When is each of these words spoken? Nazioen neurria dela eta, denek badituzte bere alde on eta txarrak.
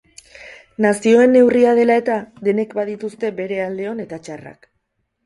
Nazioen 0.85 1.31
neurria 1.35 1.73
dela 1.79 1.97
eta, 2.01 2.15
denek 2.47 2.73
badituzte 2.79 3.31
bere 3.41 3.61
alde 3.67 3.87
on 3.93 4.03
eta 4.07 4.21
txarrak. 4.29 4.67